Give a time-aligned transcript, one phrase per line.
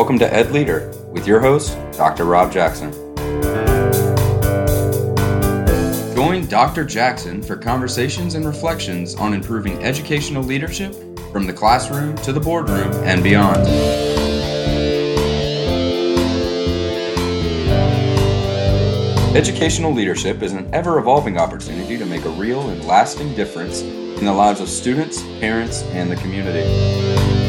[0.00, 2.24] Welcome to Ed Leader with your host, Dr.
[2.24, 2.90] Rob Jackson.
[6.14, 6.86] Join Dr.
[6.86, 10.94] Jackson for conversations and reflections on improving educational leadership
[11.32, 13.58] from the classroom to the boardroom and beyond.
[19.36, 24.24] Educational leadership is an ever evolving opportunity to make a real and lasting difference in
[24.24, 27.39] the lives of students, parents, and the community.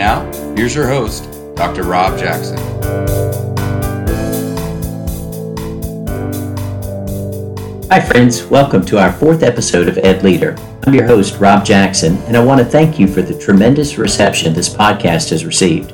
[0.00, 0.24] Now,
[0.56, 1.24] here's your host,
[1.56, 1.82] Dr.
[1.82, 2.56] Rob Jackson.
[7.90, 8.44] Hi, friends.
[8.44, 10.56] Welcome to our fourth episode of Ed Leader.
[10.86, 14.54] I'm your host, Rob Jackson, and I want to thank you for the tremendous reception
[14.54, 15.90] this podcast has received.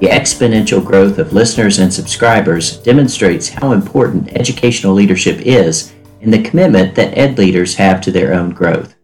[0.00, 6.42] The exponential growth of listeners and subscribers demonstrates how important educational leadership is and the
[6.42, 8.97] commitment that ed leaders have to their own growth.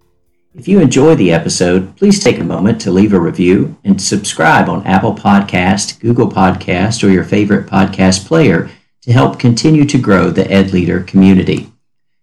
[0.57, 4.69] If you enjoy the episode, please take a moment to leave a review and subscribe
[4.69, 8.71] on Apple Podcast, Google Podcast, or your favorite podcast player
[9.03, 11.73] to help continue to grow the Ed Leader community.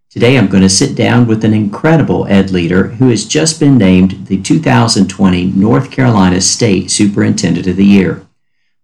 [0.09, 3.77] Today I'm going to sit down with an incredible ed leader who has just been
[3.77, 8.25] named the 2020 North Carolina State Superintendent of the Year.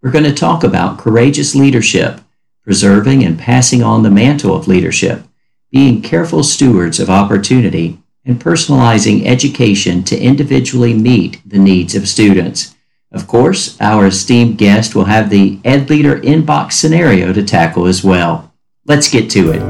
[0.02, 2.20] We're going to talk about courageous leadership,
[2.64, 5.22] preserving and passing on the mantle of leadership,
[5.70, 7.98] being careful stewards of opportunity,
[8.28, 12.76] and personalizing education to individually meet the needs of students.
[13.10, 18.04] Of course, our esteemed guest will have the Ed Leader inbox scenario to tackle as
[18.04, 18.52] well.
[18.84, 19.62] Let's get to it.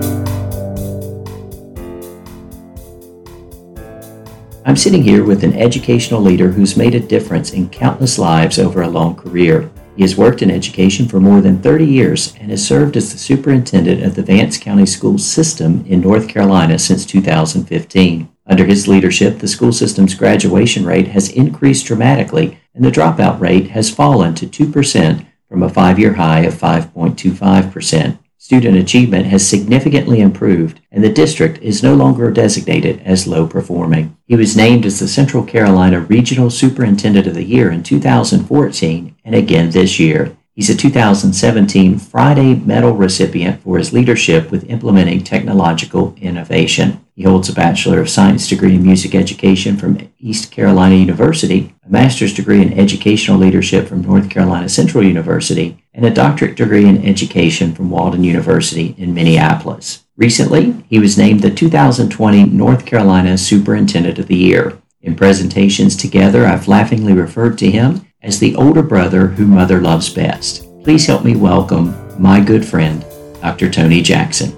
[4.67, 8.83] I'm sitting here with an educational leader who's made a difference in countless lives over
[8.83, 9.70] a long career.
[9.95, 13.19] He has worked in education for more than 30 years and has served as the
[13.19, 18.29] superintendent of the Vance County School System in North Carolina since 2015.
[18.48, 23.70] Under his leadership, the school system's graduation rate has increased dramatically and the dropout rate
[23.70, 28.18] has fallen to 2% from a five year high of 5.25%.
[28.40, 34.17] Student achievement has significantly improved, and the district is no longer designated as low performing.
[34.27, 39.34] He was named as the Central Carolina Regional Superintendent of the Year in 2014 and
[39.34, 40.36] again this year.
[40.55, 47.05] He's a 2017 Friday Medal recipient for his leadership with implementing technological innovation.
[47.18, 51.90] He holds a Bachelor of Science degree in Music Education from East Carolina University, a
[51.90, 57.05] Master's degree in Educational Leadership from North Carolina Central University, and a doctorate degree in
[57.05, 60.05] Education from Walden University in Minneapolis.
[60.17, 64.79] Recently, he was named the 2020 North Carolina Superintendent of the Year.
[65.02, 70.08] In presentations together, I've laughingly referred to him as the older brother who mother loves
[70.08, 70.68] best.
[70.85, 73.05] Please help me welcome my good friend,
[73.42, 73.68] Dr.
[73.68, 74.56] Tony Jackson.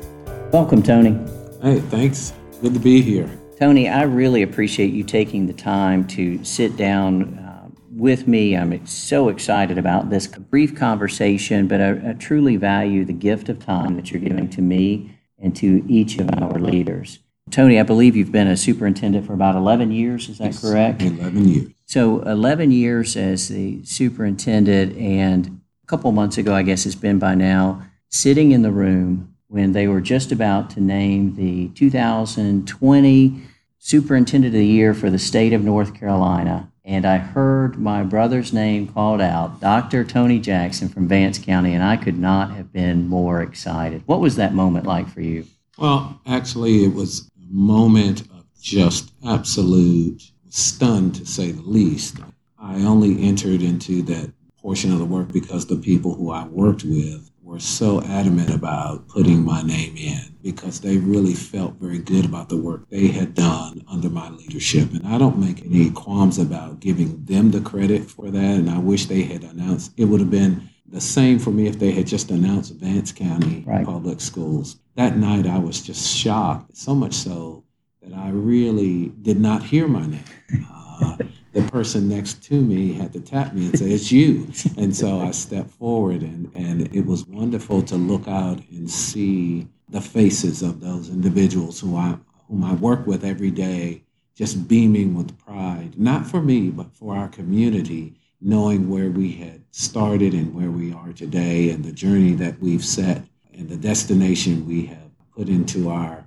[0.53, 1.19] Welcome, Tony.
[1.63, 2.35] Hey, thanks.
[2.61, 3.31] Good to be here.
[3.59, 8.55] Tony, I really appreciate you taking the time to sit down uh, with me.
[8.55, 13.65] I'm so excited about this brief conversation, but I, I truly value the gift of
[13.65, 17.21] time that you're giving to me and to each of our leaders.
[17.51, 21.01] Tony, I believe you've been a superintendent for about 11 years, is that Yes, correct?
[21.01, 21.73] 11 years.
[21.87, 27.19] So 11 years as the superintendent, and a couple months ago, I guess it's been
[27.19, 33.43] by now, sitting in the room when they were just about to name the 2020
[33.81, 36.71] Superintendent of the Year for the state of North Carolina.
[36.85, 40.05] And I heard my brother's name called out, Dr.
[40.05, 44.05] Tony Jackson from Vance County, and I could not have been more excited.
[44.07, 45.47] What was that moment like for you?
[45.79, 52.19] Well, actually, it was a moment of just absolute stunned, to say the least.
[52.57, 56.85] I only entered into that portion of the work because the people who I worked
[56.85, 62.25] with were so adamant about putting my name in because they really felt very good
[62.25, 64.89] about the work they had done under my leadership.
[64.93, 68.39] And I don't make any qualms about giving them the credit for that.
[68.41, 71.81] And I wish they had announced it would have been the same for me if
[71.81, 73.85] they had just announced Vance County Right.
[73.85, 74.77] Public Schools.
[74.95, 77.65] That night I was just shocked, so much so
[78.01, 80.25] that I really did not hear my name.
[80.71, 81.17] Uh,
[81.53, 84.49] the person next to me had to tap me and say, It's you.
[84.77, 89.69] And so I stepped forward, and, and it was wonderful to look out and see
[89.89, 92.17] the faces of those individuals who I,
[92.49, 94.05] whom I work with every day,
[94.35, 99.63] just beaming with pride, not for me, but for our community, knowing where we had
[99.73, 104.67] started and where we are today, and the journey that we've set, and the destination
[104.67, 106.20] we have put into our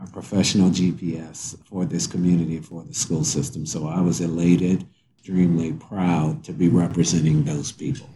[0.00, 3.64] our professional GPS for this community, for the school system.
[3.66, 4.86] So I was elated,
[5.18, 8.08] extremely proud to be representing those people.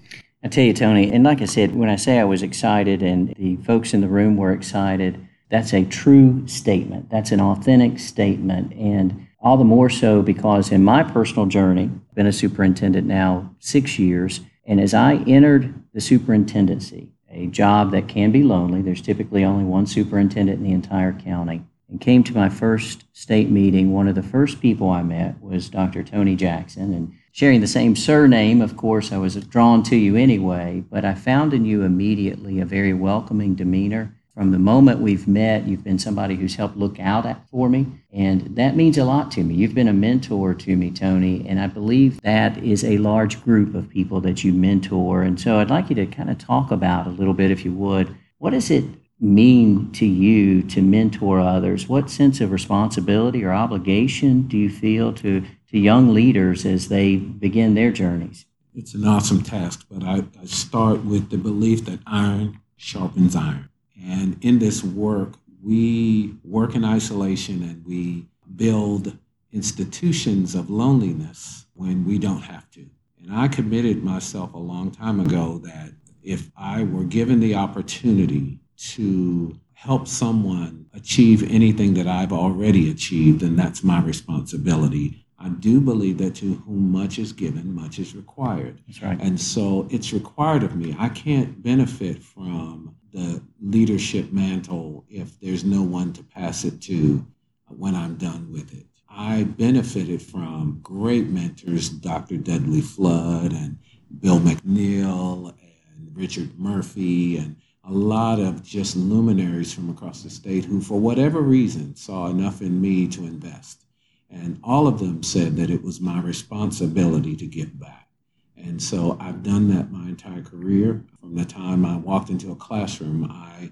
[0.43, 3.35] I tell you, Tony, and like I said, when I say I was excited and
[3.37, 7.11] the folks in the room were excited, that's a true statement.
[7.11, 8.73] That's an authentic statement.
[8.75, 13.55] And all the more so because in my personal journey, I've been a superintendent now
[13.59, 19.03] six years, and as I entered the superintendency, a job that can be lonely, there's
[19.03, 23.93] typically only one superintendent in the entire county, and came to my first state meeting,
[23.93, 26.03] one of the first people I met was Dr.
[26.05, 26.95] Tony Jackson.
[26.95, 31.15] And sharing the same surname, of course, I was drawn to you anyway, but I
[31.15, 34.15] found in you immediately a very welcoming demeanor.
[34.35, 37.87] From the moment we've met, you've been somebody who's helped look out at, for me,
[38.13, 39.55] and that means a lot to me.
[39.55, 43.75] You've been a mentor to me, Tony, and I believe that is a large group
[43.75, 45.23] of people that you mentor.
[45.23, 47.73] And so I'd like you to kind of talk about a little bit, if you
[47.73, 48.85] would, what is it
[49.21, 51.89] mean to you to mentor others?
[51.89, 57.17] What sense of responsibility or obligation do you feel to, to young leaders as they
[57.17, 58.47] begin their journeys?
[58.75, 63.69] It's an awesome task, but I, I start with the belief that iron sharpens iron.
[64.03, 68.27] And in this work, we work in isolation and we
[68.57, 69.19] build
[69.53, 72.87] institutions of loneliness when we don't have to.
[73.21, 78.60] And I committed myself a long time ago that if I were given the opportunity
[78.81, 85.25] to help someone achieve anything that I've already achieved, and that's my responsibility.
[85.39, 88.81] I do believe that to whom much is given, much is required.
[88.87, 89.21] That's right.
[89.21, 90.95] And so it's required of me.
[90.99, 97.27] I can't benefit from the leadership mantle if there's no one to pass it to
[97.69, 98.87] when I'm done with it.
[99.09, 102.37] I benefited from great mentors, Dr.
[102.37, 103.79] Dudley Flood and
[104.21, 105.55] Bill McNeal
[105.97, 111.01] and Richard Murphy and a lot of just luminaries from across the state who, for
[111.01, 113.85] whatever reason, saw enough in me to invest.
[114.31, 118.09] And all of them said that it was my responsibility to give back.
[118.57, 121.05] And so I've done that my entire career.
[121.21, 123.71] From the time I walked into a classroom, I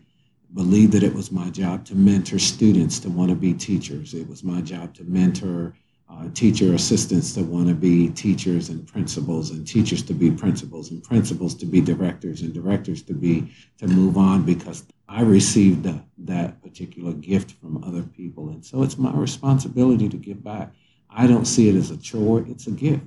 [0.55, 4.15] believed that it was my job to mentor students to want to be teachers.
[4.15, 5.75] It was my job to mentor
[6.11, 10.91] uh, teacher assistants to want to be teachers and principals and teachers to be principals
[10.91, 15.83] and principals to be directors and directors to be to move on because I received
[15.83, 20.73] the, that particular gift from other people and so it's my responsibility to give back.
[21.11, 23.05] I don't see it as a chore, it's a gift.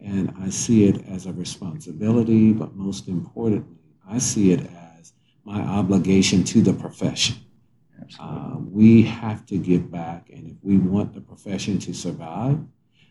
[0.00, 3.78] And I see it as a responsibility, but most importantly,
[4.08, 5.12] I see it as
[5.44, 7.36] my obligation to the profession.
[8.20, 12.58] Uh, we have to give back, and if we want the profession to survive,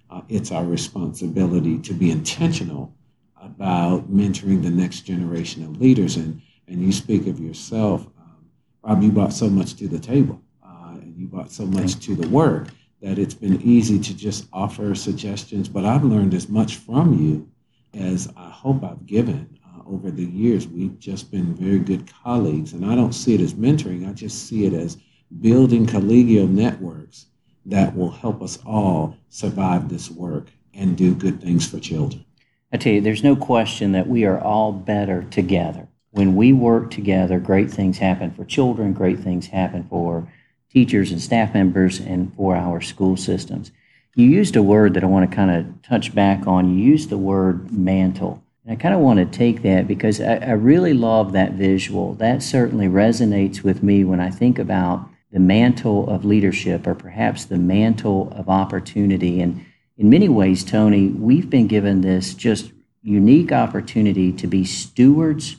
[0.09, 2.93] uh, it's our responsibility to be intentional
[3.41, 6.15] about mentoring the next generation of leaders.
[6.17, 8.45] And, and you speak of yourself, um,
[8.83, 12.15] Rob, you brought so much to the table, uh, and you brought so much to
[12.15, 12.67] the work
[13.01, 15.67] that it's been easy to just offer suggestions.
[15.67, 17.49] But I've learned as much from you
[17.93, 20.67] as I hope I've given over the years.
[20.67, 24.07] We've just been very good colleagues, and I don't see it as mentoring.
[24.07, 24.97] I just see it as
[25.41, 27.27] building collegial networks
[27.65, 32.25] that will help us all survive this work and do good things for children.
[32.71, 35.87] I tell you, there's no question that we are all better together.
[36.11, 40.27] When we work together, great things happen for children, great things happen for
[40.71, 43.71] teachers and staff members, and for our school systems.
[44.15, 46.77] You used a word that I want to kind of touch back on.
[46.77, 48.42] You used the word mantle.
[48.65, 52.13] And I kind of want to take that because I, I, really love that visual.
[52.15, 57.45] That certainly resonates with me when I think about the mantle of leadership or perhaps
[57.45, 59.41] the mantle of opportunity.
[59.41, 59.65] And
[59.97, 62.71] in many ways, Tony, we've been given this just
[63.01, 65.57] unique opportunity to be stewards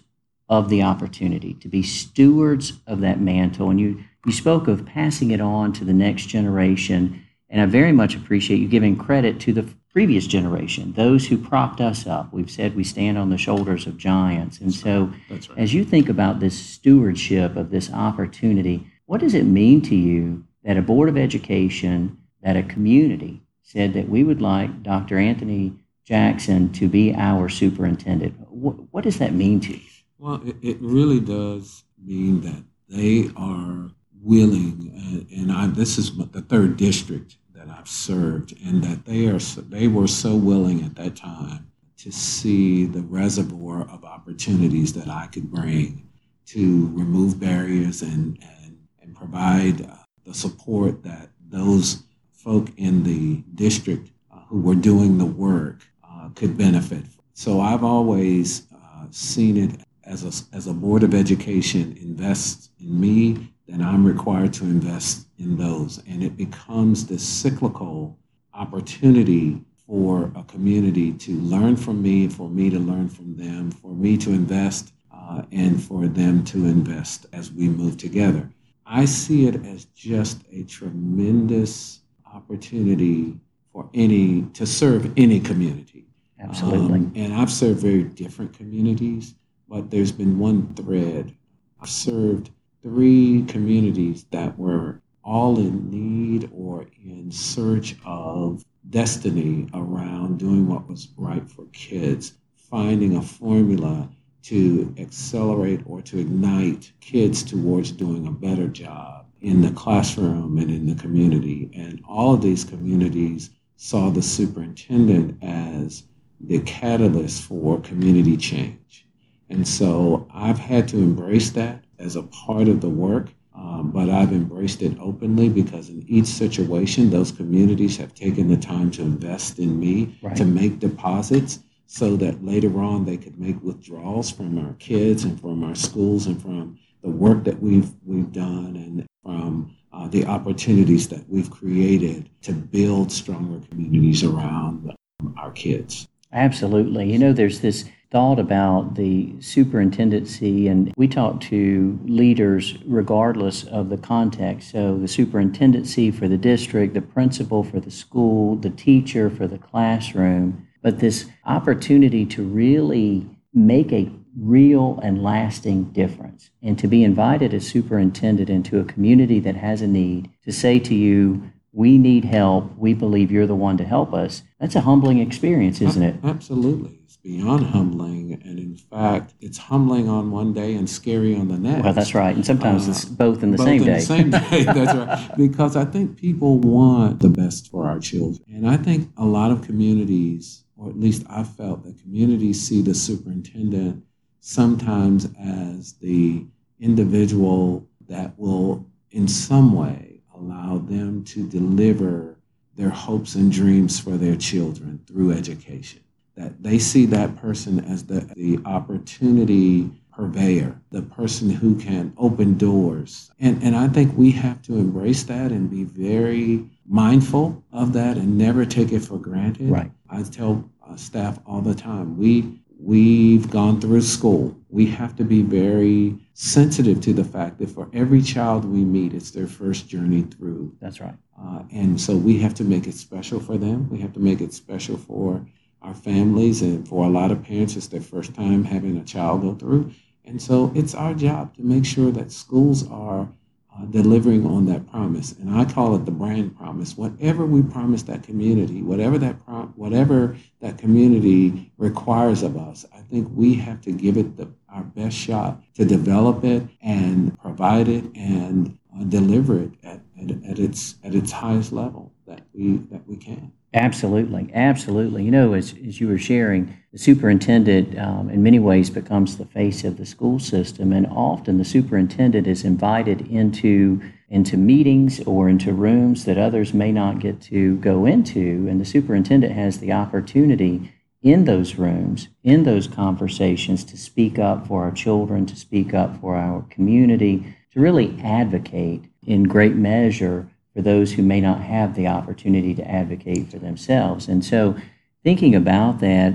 [0.49, 3.69] of the opportunity, to be stewards of that mantle.
[3.69, 7.25] And you, you spoke of passing it on to the next generation.
[7.51, 11.81] And I very much appreciate you giving credit to the previous generation, those who propped
[11.81, 12.33] us up.
[12.33, 14.59] We've said we stand on the shoulders of giants.
[14.59, 15.49] And so, right.
[15.57, 20.45] as you think about this stewardship of this opportunity, what does it mean to you
[20.65, 25.17] that a Board of Education, that a community said that we would like Dr.
[25.17, 25.75] Anthony
[26.05, 28.35] Jackson to be our superintendent?
[28.51, 29.89] What, what does that mean to you?
[30.19, 36.17] Well, it, it really does mean that they are willing, and, and I, this is
[36.17, 37.37] the third district
[37.85, 39.39] that I've served, and that they are
[39.69, 45.27] they were so willing at that time to see the reservoir of opportunities that I
[45.27, 46.09] could bring
[46.47, 53.43] to remove barriers and and, and provide uh, the support that those folk in the
[53.55, 57.05] district uh, who were doing the work uh, could benefit.
[57.35, 63.01] So I've always uh, seen it as a, as a board of education invests in
[63.01, 66.03] me then I'm required to invest in those.
[66.07, 68.19] And it becomes this cyclical
[68.53, 73.93] opportunity for a community to learn from me, for me to learn from them, for
[73.93, 78.49] me to invest, uh, and for them to invest as we move together.
[78.87, 82.01] I see it as just a tremendous
[82.33, 83.39] opportunity
[83.73, 86.07] for any to serve any community.
[86.39, 86.99] Absolutely.
[86.99, 89.35] Um, and I've served very different communities,
[89.69, 91.35] but there's been one thread.
[91.81, 92.51] I've served
[92.85, 100.87] three communities that were all in need or in search of destiny around doing what
[100.87, 104.07] was right for kids, finding a formula
[104.43, 110.71] to accelerate or to ignite kids towards doing a better job in the classroom and
[110.71, 111.71] in the community.
[111.75, 113.49] And all of these communities
[113.79, 116.03] saw the superintendent as
[116.39, 119.07] the catalyst for community change.
[119.49, 124.11] And so I've had to embrace that as a part of the work, um, but
[124.11, 129.03] I've embraced it openly because in each situation, those communities have taken the time to
[129.03, 130.37] invest in me, right.
[130.37, 135.41] to make deposits so that later on they could make withdrawals from our kids and
[135.41, 140.25] from our schools and from the work that we've we've done and from uh, the
[140.27, 146.09] opportunities that we've created to build stronger communities around um, our kids.
[146.33, 147.13] Absolutely.
[147.13, 153.89] You know, there's this thought about the superintendency, and we talk to leaders regardless of
[153.89, 154.71] the context.
[154.71, 159.59] So, the superintendency for the district, the principal for the school, the teacher for the
[159.59, 166.51] classroom, but this opportunity to really make a real and lasting difference.
[166.63, 170.79] And to be invited as superintendent into a community that has a need, to say
[170.79, 174.83] to you, we need help, we believe you're the one to help us, that's a
[174.83, 176.15] humbling experience, isn't it?
[176.23, 176.97] Absolutely.
[177.25, 178.41] Beyond humbling.
[178.45, 181.83] And in fact, it's humbling on one day and scary on the next.
[181.83, 182.37] Well, that's right.
[182.37, 183.95] And sometimes uh, it's both in the both same in day.
[183.95, 184.65] The same day.
[184.65, 185.31] that's right.
[185.35, 188.45] Because I think people want the best for our children.
[188.53, 192.83] And I think a lot of communities, or at least I felt that communities see
[192.83, 194.05] the superintendent
[194.41, 196.45] sometimes as the
[196.79, 202.37] individual that will, in some way, allow them to deliver
[202.77, 206.01] their hopes and dreams for their children through education.
[206.37, 212.57] That they see that person as the, the opportunity purveyor, the person who can open
[212.57, 213.31] doors.
[213.41, 218.17] And, and I think we have to embrace that and be very mindful of that
[218.17, 219.71] and never take it for granted.
[219.71, 219.91] Right.
[220.09, 224.57] I tell uh, staff all the time we we've gone through school.
[224.69, 229.15] We have to be very sensitive to the fact that for every child we meet,
[229.15, 230.77] it's their first journey through.
[230.81, 231.15] That's right.
[231.41, 233.89] Uh, and so we have to make it special for them.
[233.89, 235.47] We have to make it special for
[235.85, 239.43] our families, and for a lot of parents, it's their first time having a child
[239.43, 239.93] go through.
[240.25, 243.29] And so it's our job to make sure that schools are
[243.77, 245.33] uh, delivering on that promise.
[245.33, 246.97] And I call it the brand promise.
[246.97, 249.35] Whatever we promise that community, whatever that
[249.75, 254.83] whatever that community requires of us, I think we have to give it the, our
[254.83, 260.59] best shot to develop it and provide it and uh, deliver it at, at, at
[260.59, 263.53] its at its highest level that we that we can.
[263.75, 265.25] Absolutely, absolutely.
[265.25, 269.47] You know, as, as you were sharing, the superintendent um, in many ways becomes the
[269.47, 274.01] face of the school system, and often the superintendent is invited into
[274.31, 278.85] into meetings or into rooms that others may not get to go into, and the
[278.85, 284.93] superintendent has the opportunity in those rooms, in those conversations, to speak up for our
[284.93, 291.13] children, to speak up for our community, to really advocate in great measure for those
[291.13, 294.29] who may not have the opportunity to advocate for themselves.
[294.29, 294.77] And so,
[295.23, 296.35] thinking about that,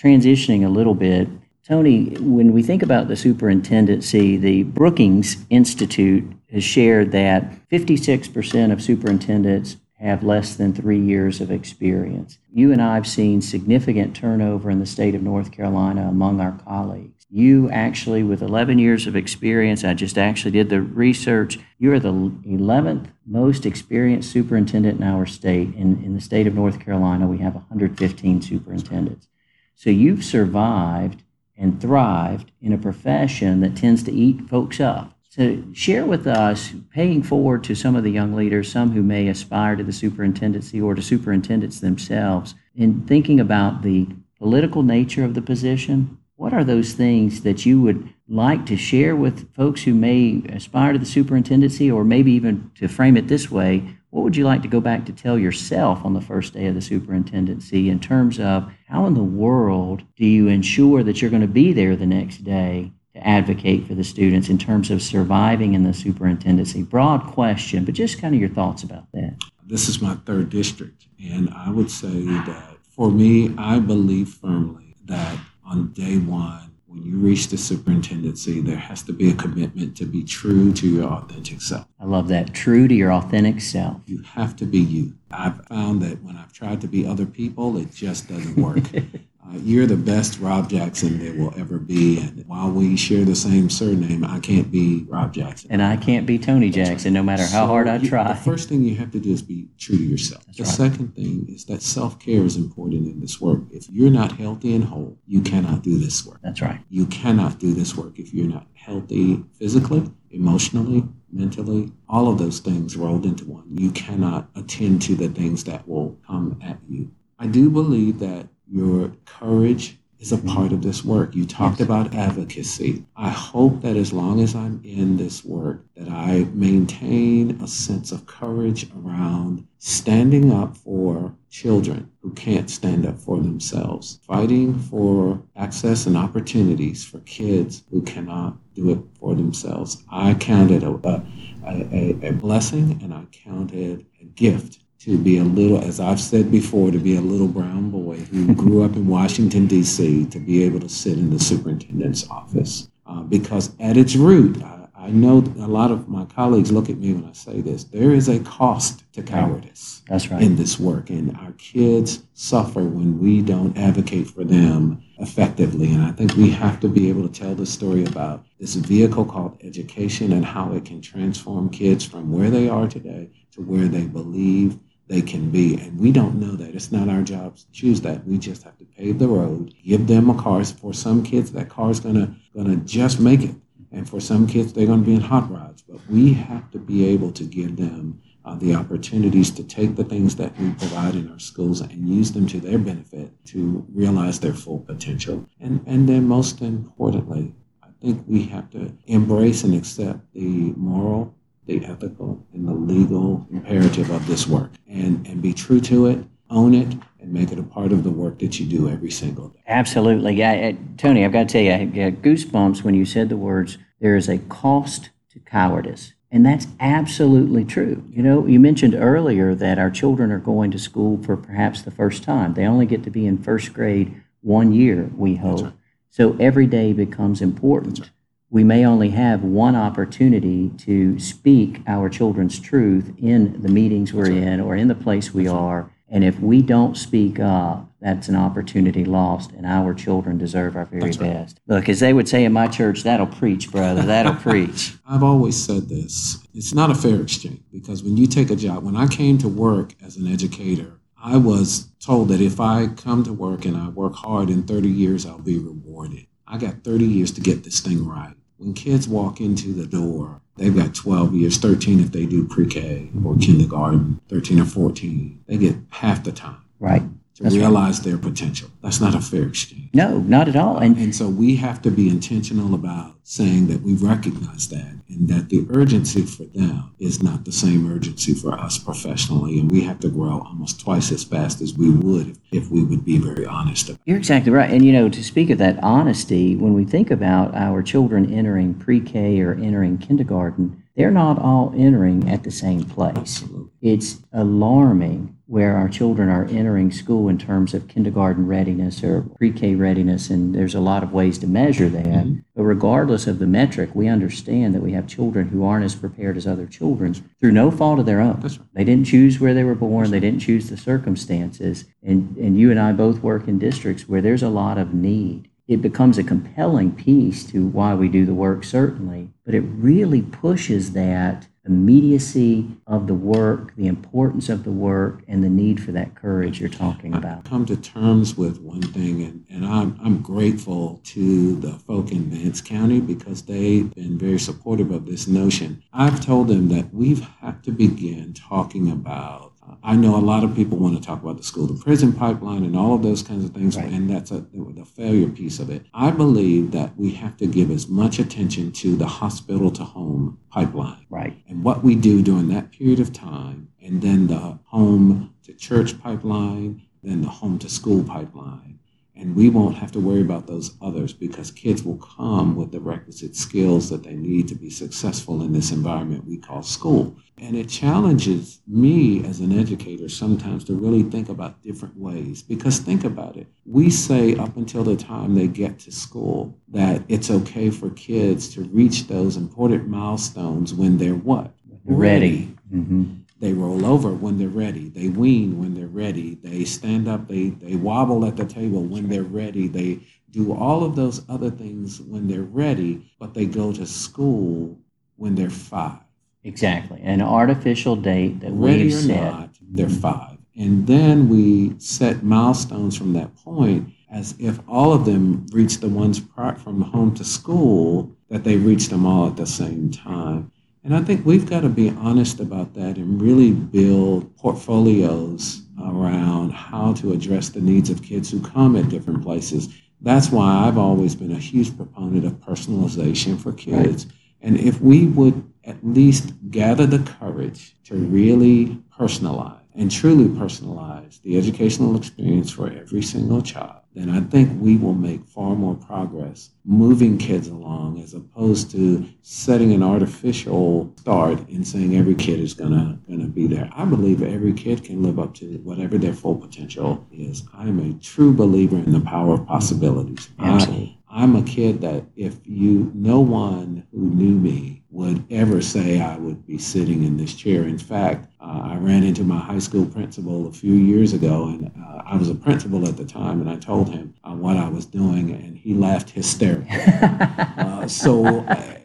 [0.00, 1.28] transitioning a little bit,
[1.66, 8.82] Tony, when we think about the superintendency, the Brookings Institute has shared that 56% of
[8.82, 12.38] superintendents have less than three years of experience.
[12.52, 16.58] You and I have seen significant turnover in the state of North Carolina among our
[16.64, 17.19] colleagues.
[17.32, 21.60] You actually, with 11 years of experience, I just actually did the research.
[21.78, 25.72] You are the 11th most experienced superintendent in our state.
[25.76, 29.28] In, in the state of North Carolina, we have 115 superintendents.
[29.76, 31.22] So you've survived
[31.56, 35.16] and thrived in a profession that tends to eat folks up.
[35.28, 39.28] So share with us, paying forward to some of the young leaders, some who may
[39.28, 45.34] aspire to the superintendency or to superintendents themselves, in thinking about the political nature of
[45.34, 49.92] the position, what are those things that you would like to share with folks who
[49.92, 54.34] may aspire to the superintendency, or maybe even to frame it this way, what would
[54.34, 57.90] you like to go back to tell yourself on the first day of the superintendency
[57.90, 61.74] in terms of how in the world do you ensure that you're going to be
[61.74, 65.92] there the next day to advocate for the students in terms of surviving in the
[65.92, 66.82] superintendency?
[66.82, 69.36] Broad question, but just kind of your thoughts about that.
[69.66, 74.96] This is my third district, and I would say that for me, I believe firmly
[75.04, 75.38] that
[75.70, 80.04] on day one, when you reach the superintendency, there has to be a commitment to
[80.04, 81.86] be true to your authentic self.
[82.00, 82.52] I love that.
[82.52, 84.02] True to your authentic self.
[84.06, 85.14] You have to be you.
[85.30, 88.82] I've found that when I've tried to be other people, it just doesn't work.
[89.42, 92.18] Uh, you're the best Rob Jackson there will ever be.
[92.20, 95.72] And while we share the same surname, I can't be Rob Jackson.
[95.72, 98.28] And I can't be Tony Jackson no matter how So hard I you- try.
[98.28, 100.44] The first thing you have to do is be true to yourself.
[100.46, 100.72] That's the right.
[100.92, 103.62] second thing is that self care is important in this work.
[103.72, 106.38] If you're not healthy and whole, you cannot do this work.
[106.42, 106.80] That's right.
[106.90, 112.60] You cannot do this work if you're not healthy physically, emotionally, mentally, all of those
[112.60, 113.64] things rolled into one.
[113.70, 117.10] You cannot attend to the things that will come at you.
[117.38, 120.48] I do believe that your courage is a mm-hmm.
[120.48, 121.34] part of this work.
[121.34, 123.04] You talked about advocacy.
[123.16, 128.12] I hope that as long as I'm in this work, that I maintain a sense
[128.12, 135.42] of courage around standing up for children who can't stand up for themselves, fighting for
[135.56, 140.04] access and opportunities for kids who cannot do it for themselves.
[140.12, 141.22] I count it a, a,
[141.66, 146.20] a, a blessing and I count it a gift to be a little, as I've
[146.20, 150.38] said before, to be a little brown boy who grew up in Washington, D.C., to
[150.38, 152.88] be able to sit in the superintendent's office.
[153.06, 156.98] Uh, because at its root, I, I know a lot of my colleagues look at
[156.98, 160.42] me when I say this, there is a cost to cowardice That's right.
[160.42, 161.08] in this work.
[161.08, 165.94] And our kids suffer when we don't advocate for them effectively.
[165.94, 169.24] And I think we have to be able to tell the story about this vehicle
[169.24, 173.88] called education and how it can transform kids from where they are today to where
[173.88, 174.78] they believe
[175.10, 175.74] they can be.
[175.74, 176.74] And we don't know that.
[176.74, 178.24] It's not our job to choose that.
[178.24, 180.64] We just have to pave the road, give them a car.
[180.64, 183.56] For some kids, that car is gonna gonna just make it.
[183.90, 185.82] And for some kids, they're gonna be in hot rods.
[185.82, 190.04] But we have to be able to give them uh, the opportunities to take the
[190.04, 194.38] things that we provide in our schools and use them to their benefit to realize
[194.38, 195.44] their full potential.
[195.60, 197.52] And, and then most importantly,
[197.82, 201.34] I think we have to embrace and accept the moral,
[201.78, 206.18] the ethical, and the legal imperative of this work and, and be true to it,
[206.50, 209.48] own it, and make it a part of the work that you do every single
[209.48, 209.60] day.
[209.68, 210.34] Absolutely.
[210.34, 213.36] Yeah, uh, Tony, I've got to tell you, I got goosebumps when you said the
[213.36, 216.12] words, there is a cost to cowardice.
[216.32, 218.04] And that's absolutely true.
[218.10, 221.90] You know, you mentioned earlier that our children are going to school for perhaps the
[221.90, 222.54] first time.
[222.54, 225.62] They only get to be in first grade one year, we hope.
[225.62, 225.72] right.
[226.08, 228.00] So every day becomes important.
[228.00, 228.10] Right.
[228.50, 234.24] We may only have one opportunity to speak our children's truth in the meetings we're
[234.24, 234.32] right.
[234.32, 235.90] in or in the place we are.
[236.08, 240.86] And if we don't speak up, that's an opportunity lost, and our children deserve our
[240.86, 241.34] very That's right.
[241.34, 241.60] best.
[241.68, 244.02] Look, as they would say in my church, that'll preach, brother.
[244.02, 244.94] That'll preach.
[245.06, 248.82] I've always said this it's not a fair exchange because when you take a job,
[248.82, 253.22] when I came to work as an educator, I was told that if I come
[253.24, 256.26] to work and I work hard in 30 years, I'll be rewarded.
[256.46, 258.34] I got 30 years to get this thing right.
[258.60, 262.66] When kids walk into the door, they've got 12 years, 13 if they do pre
[262.66, 265.42] K or kindergarten, 13 or 14.
[265.46, 267.02] They get half the time Right.
[267.40, 267.62] To That's right.
[267.62, 268.68] realize their potential.
[268.82, 269.88] That's not a fair exchange.
[269.94, 270.76] No, not at all.
[270.76, 275.28] And And so we have to be intentional about saying that we recognize that and
[275.28, 279.58] that the urgency for them is not the same urgency for us professionally.
[279.58, 282.84] And we have to grow almost twice as fast as we would if, if we
[282.84, 284.70] would be very honest about You're exactly right.
[284.70, 288.74] And you know, to speak of that honesty, when we think about our children entering
[288.74, 293.44] pre K or entering kindergarten, they're not all entering at the same place.
[293.80, 299.50] It's alarming where our children are entering school in terms of kindergarten readiness or pre
[299.50, 302.04] K readiness, and there's a lot of ways to measure that.
[302.06, 302.44] Mhm.
[302.54, 306.36] But regardless of the metric, we understand that we have children who aren't as prepared
[306.36, 308.38] as other children through no fault of their own.
[308.40, 308.58] Right.
[308.74, 310.12] They didn't choose where they were born.
[310.12, 311.84] They didn't choose the circumstances.
[312.00, 315.48] And, and you and I both work in districts where there's a lot of need.
[315.70, 320.20] It becomes a compelling piece to why we do the work, certainly, but it really
[320.20, 325.92] pushes that immediacy of the work, the importance of the work, and the need for
[325.92, 327.38] that courage you're talking about.
[327.38, 332.10] I've come to terms with one thing, and, and I'm, I'm grateful to the folk
[332.10, 335.84] in Vance County because they've been very supportive of this notion.
[335.92, 339.49] I've told them that we have to begin talking about.
[339.82, 342.64] I know a lot of people want to talk about the school to prison pipeline
[342.64, 343.90] and all of those kinds of things, Right.
[343.92, 345.86] and that's a, the failure piece of it.
[345.94, 350.38] I believe that we have to give as much attention to the hospital to home
[350.50, 351.36] pipeline Right.
[351.48, 356.00] and what we do during that period of time, and then the home to church
[356.00, 358.79] pipeline, then the home to school pipeline.
[359.20, 362.80] And we won't have to worry about those others because kids will come with the
[362.80, 367.14] requisite skills that they need to be successful in this environment we call school.
[367.36, 372.42] And it challenges me as an educator sometimes to really think about different ways.
[372.42, 373.46] Because think about it.
[373.66, 378.48] We say up until the time they get to school that it's okay for kids
[378.54, 381.52] to reach those important milestones when they're what?
[381.84, 382.54] Ready.
[382.72, 383.19] Mm-hmm.
[383.40, 384.90] They roll over when they're ready.
[384.90, 386.34] They wean when they're ready.
[386.42, 387.26] They stand up.
[387.26, 389.66] They, they wobble at the table when they're ready.
[389.66, 390.00] They
[390.30, 394.78] do all of those other things when they're ready, but they go to school
[395.16, 396.00] when they're five.
[396.44, 397.00] Exactly.
[397.02, 399.32] An artificial date that ready we've or set.
[399.32, 400.38] not, they're five.
[400.56, 405.88] And then we set milestones from that point as if all of them reach the
[405.88, 410.50] ones from home to school, that they reach them all at the same time.
[410.82, 416.52] And I think we've got to be honest about that and really build portfolios around
[416.52, 419.68] how to address the needs of kids who come at different places.
[420.00, 424.06] That's why I've always been a huge proponent of personalization for kids.
[424.06, 424.14] Right.
[424.40, 431.20] And if we would at least gather the courage to really personalize and truly personalize
[431.22, 435.74] the educational experience for every single child, then I think we will make far more
[435.74, 442.38] progress moving kids along as opposed to setting an artificial start and saying every kid
[442.38, 443.68] is gonna gonna be there.
[443.74, 447.42] I believe every kid can live up to whatever their full potential is.
[447.52, 450.28] I'm a true believer in the power of possibilities.
[450.38, 450.98] Absolutely.
[451.10, 456.00] I, I'm a kid that if you no one who knew me would ever say
[456.00, 457.64] I would be sitting in this chair.
[457.64, 461.70] In fact, uh, I ran into my high school principal a few years ago, and
[461.86, 464.68] uh, I was a principal at the time, and I told him uh, what I
[464.68, 466.68] was doing, and he laughed hysterically.
[467.60, 468.79] Uh, so I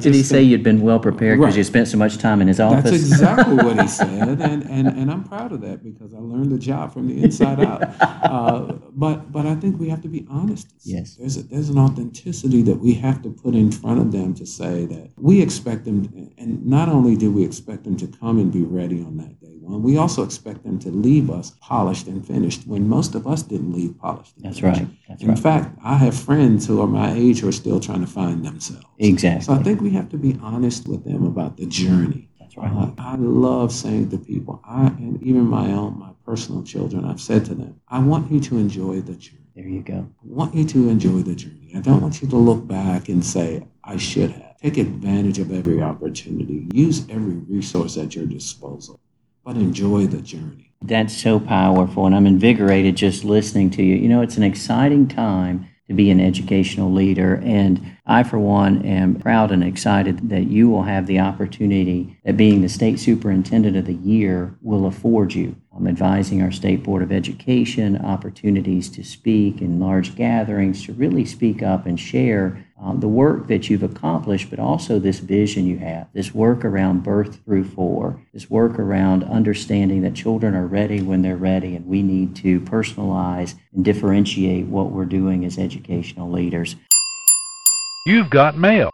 [0.00, 1.58] Did he say you'd been well prepared because right.
[1.58, 2.90] you spent so much time in his office?
[2.90, 6.50] That's exactly what he said, and, and, and I'm proud of that because I learned
[6.50, 7.82] the job from the inside out.
[8.00, 10.72] Uh, but but I think we have to be honest.
[10.82, 14.34] Yes, there's a, there's an authenticity that we have to put in front of them
[14.34, 18.38] to say that we expect them, and not only do we expect them to come
[18.38, 22.06] and be ready on that day one, we also expect them to leave us polished
[22.06, 24.34] and finished when most of us didn't leave polished.
[24.38, 24.80] That's finished.
[24.80, 24.90] right.
[25.08, 25.38] That's in right.
[25.38, 28.84] fact, I have friends who are my age who are still trying to find themselves.
[28.98, 29.44] Exactly.
[29.44, 32.28] So I think we have to be honest with them about the journey.
[32.38, 32.70] That's right.
[32.72, 37.20] Uh, I love saying to people, I and even my own, my personal children, I've
[37.20, 39.36] said to them, I want you to enjoy the journey.
[39.54, 39.94] There you go.
[39.94, 41.72] I want you to enjoy the journey.
[41.76, 44.56] I don't want you to look back and say, I should have.
[44.58, 46.68] Take advantage of every opportunity.
[46.72, 49.00] Use every resource at your disposal,
[49.50, 50.70] but enjoy the journey.
[50.80, 53.96] That's so powerful, and I'm invigorated just listening to you.
[53.96, 57.42] You know, it's an exciting time to be an educational leader.
[57.44, 62.36] And I, for one, am proud and excited that you will have the opportunity that
[62.36, 65.56] being the state superintendent of the year will afford you.
[65.76, 71.24] I'm advising our State Board of Education opportunities to speak in large gatherings, to really
[71.24, 75.78] speak up and share um, the work that you've accomplished, but also this vision you
[75.78, 81.02] have, this work around birth through four, this work around understanding that children are ready
[81.02, 86.30] when they're ready, and we need to personalize and differentiate what we're doing as educational
[86.30, 86.76] leaders.
[88.06, 88.90] You've got mail.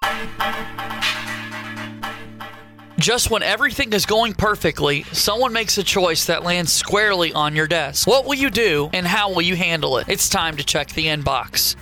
[2.98, 7.68] Just when everything is going perfectly, someone makes a choice that lands squarely on your
[7.68, 8.08] desk.
[8.08, 10.08] What will you do and how will you handle it?
[10.08, 11.76] It's time to check the inbox.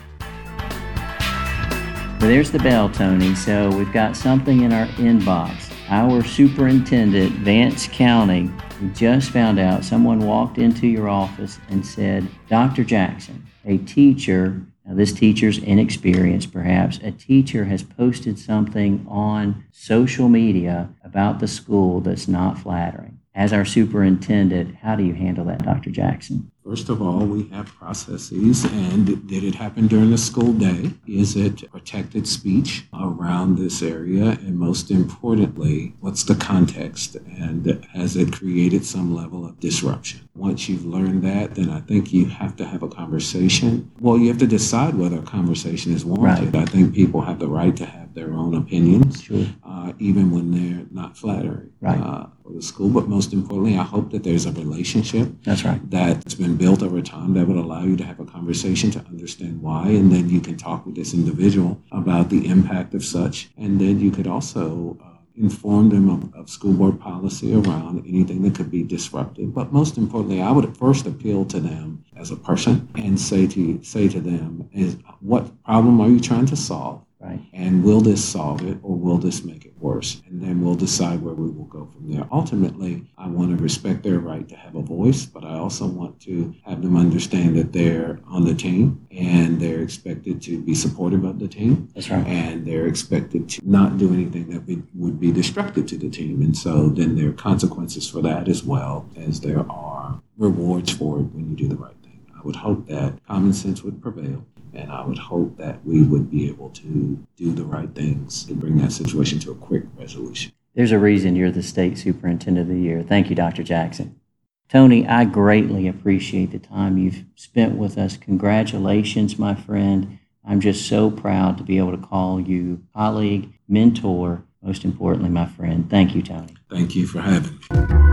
[2.24, 3.34] Well, there's the bell, Tony.
[3.34, 5.70] So we've got something in our inbox.
[5.90, 12.26] Our superintendent, Vance County, we just found out someone walked into your office and said,
[12.48, 12.82] Dr.
[12.82, 20.30] Jackson, a teacher, now this teacher's inexperienced perhaps, a teacher has posted something on social
[20.30, 23.18] media about the school that's not flattering.
[23.34, 25.90] As our superintendent, how do you handle that, Dr.
[25.90, 26.50] Jackson?
[26.64, 30.92] First of all, we have processes, and did it happen during the school day?
[31.06, 34.30] Is it protected speech around this area?
[34.30, 37.16] And most importantly, what's the context?
[37.16, 40.26] And has it created some level of disruption?
[40.34, 43.90] Once you've learned that, then I think you have to have a conversation.
[44.00, 46.54] Well, you have to decide whether a conversation is warranted.
[46.54, 46.62] Right.
[46.62, 49.44] I think people have the right to have their own opinions, Sure.
[49.64, 52.00] uh, even when they're not flattering Right.
[52.00, 52.88] uh, for the school.
[52.88, 55.80] But most importantly, I hope that there's a relationship That's right.
[55.90, 59.60] that's been built over time that would allow you to have a conversation to understand
[59.62, 63.80] why, and then you can talk with this individual about the impact of such, and
[63.80, 68.54] then you could also uh, inform them of, of school board policy around anything that
[68.54, 69.52] could be disruptive.
[69.52, 73.82] But most importantly, I would first appeal to them as a person and say to
[73.82, 77.03] say to them is what problem are you trying to solve?
[77.24, 77.40] Right.
[77.54, 80.20] And will this solve it or will this make it worse?
[80.34, 82.26] and then we'll decide where we will go from there.
[82.32, 86.20] Ultimately, I want to respect their right to have a voice, but I also want
[86.22, 91.22] to have them understand that they're on the team and they're expected to be supportive
[91.22, 91.88] of the team.
[91.94, 92.26] That's right.
[92.26, 96.42] And they're expected to not do anything that would be destructive to the team.
[96.42, 101.20] And so then there are consequences for that as well as there are rewards for
[101.20, 102.26] it when you do the right thing.
[102.36, 106.30] I would hope that common sense would prevail and I would hope that we would
[106.30, 110.52] be able to do the right things to bring that situation to a quick resolution.
[110.74, 113.02] There's a reason you're the state superintendent of the year.
[113.02, 113.62] Thank you, Dr.
[113.62, 114.20] Jackson.
[114.68, 118.16] Tony, I greatly appreciate the time you've spent with us.
[118.16, 120.18] Congratulations, my friend.
[120.44, 125.46] I'm just so proud to be able to call you colleague, mentor, most importantly, my
[125.46, 125.88] friend.
[125.88, 126.54] Thank you, Tony.
[126.70, 128.03] Thank you for having me.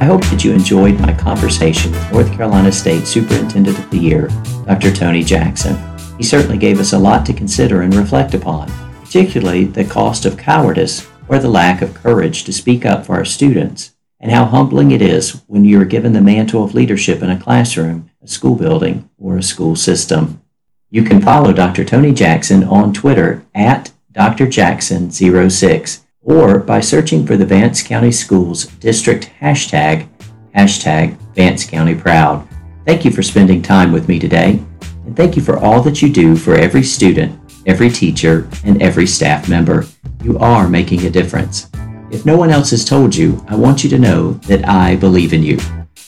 [0.00, 4.28] I hope that you enjoyed my conversation with North Carolina State Superintendent of the Year,
[4.64, 4.90] Dr.
[4.90, 5.76] Tony Jackson.
[6.16, 8.72] He certainly gave us a lot to consider and reflect upon,
[9.04, 13.26] particularly the cost of cowardice or the lack of courage to speak up for our
[13.26, 17.28] students, and how humbling it is when you are given the mantle of leadership in
[17.28, 20.40] a classroom, a school building, or a school system.
[20.88, 21.84] You can follow Dr.
[21.84, 29.30] Tony Jackson on Twitter at drjackson06 or by searching for the Vance County Schools District
[29.40, 30.08] hashtag,
[30.54, 32.46] hashtag Vance County Proud.
[32.86, 34.62] Thank you for spending time with me today,
[35.06, 39.06] and thank you for all that you do for every student, every teacher, and every
[39.06, 39.86] staff member.
[40.22, 41.70] You are making a difference.
[42.10, 45.32] If no one else has told you, I want you to know that I believe
[45.32, 45.58] in you.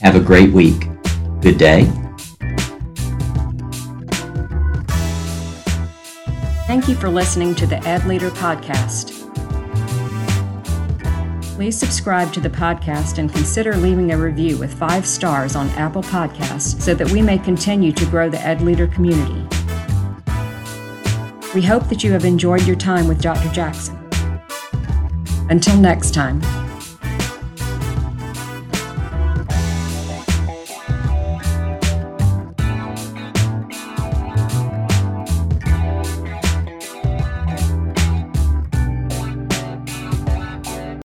[0.01, 0.89] Have a great week.
[1.41, 1.85] Good day.
[6.67, 9.22] Thank you for listening to the Ed Leader Podcast.
[11.55, 16.03] Please subscribe to the podcast and consider leaving a review with five stars on Apple
[16.03, 19.47] Podcasts so that we may continue to grow the Ed Leader community.
[21.55, 23.51] We hope that you have enjoyed your time with Dr.
[23.51, 23.99] Jackson.
[25.51, 26.41] Until next time.